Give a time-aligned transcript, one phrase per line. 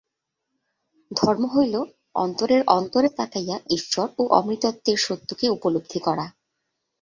[1.11, 1.75] ধর্ম হইল
[2.15, 6.25] অন্তরের অন্তরে তাকাইয়া ঈশ্বর ও অমৃতত্বের সত্যকে উপলব্ধি করা।